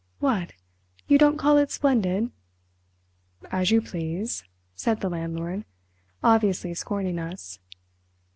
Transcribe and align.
"What! 0.17 0.53
you 1.07 1.19
don't 1.19 1.37
call 1.37 1.59
it 1.59 1.69
splendid!" 1.69 2.31
"As 3.51 3.69
you 3.69 3.83
please," 3.83 4.43
said 4.73 4.99
the 5.01 5.11
landlord, 5.11 5.63
obviously 6.23 6.73
scorning 6.73 7.19
us. 7.19 7.59